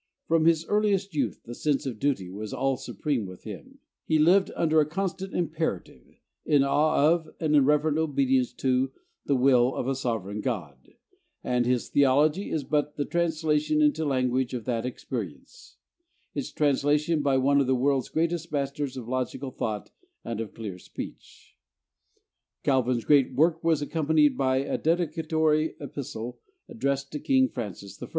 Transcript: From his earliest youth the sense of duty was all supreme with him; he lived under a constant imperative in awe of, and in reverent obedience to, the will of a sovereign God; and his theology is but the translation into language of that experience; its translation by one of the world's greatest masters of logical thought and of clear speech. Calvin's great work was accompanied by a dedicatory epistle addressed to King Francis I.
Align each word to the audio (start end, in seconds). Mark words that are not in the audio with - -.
From 0.27 0.45
his 0.45 0.65
earliest 0.65 1.13
youth 1.13 1.43
the 1.45 1.53
sense 1.53 1.85
of 1.85 1.99
duty 1.99 2.27
was 2.27 2.55
all 2.55 2.75
supreme 2.75 3.27
with 3.27 3.43
him; 3.43 3.77
he 4.03 4.17
lived 4.17 4.49
under 4.55 4.81
a 4.81 4.85
constant 4.87 5.31
imperative 5.31 6.01
in 6.43 6.63
awe 6.63 7.07
of, 7.13 7.29
and 7.39 7.55
in 7.55 7.65
reverent 7.65 7.99
obedience 7.99 8.51
to, 8.53 8.91
the 9.27 9.35
will 9.35 9.75
of 9.75 9.87
a 9.87 9.93
sovereign 9.93 10.41
God; 10.41 10.95
and 11.43 11.67
his 11.67 11.87
theology 11.87 12.49
is 12.49 12.63
but 12.63 12.95
the 12.95 13.05
translation 13.05 13.79
into 13.79 14.03
language 14.03 14.55
of 14.55 14.65
that 14.65 14.87
experience; 14.87 15.77
its 16.33 16.51
translation 16.51 17.21
by 17.21 17.37
one 17.37 17.61
of 17.61 17.67
the 17.67 17.75
world's 17.75 18.09
greatest 18.09 18.51
masters 18.51 18.97
of 18.97 19.07
logical 19.07 19.51
thought 19.51 19.91
and 20.25 20.41
of 20.41 20.55
clear 20.55 20.79
speech. 20.79 21.55
Calvin's 22.63 23.05
great 23.05 23.35
work 23.35 23.63
was 23.63 23.83
accompanied 23.83 24.35
by 24.35 24.57
a 24.57 24.79
dedicatory 24.79 25.75
epistle 25.79 26.39
addressed 26.67 27.11
to 27.11 27.19
King 27.19 27.47
Francis 27.47 28.01
I. 28.01 28.07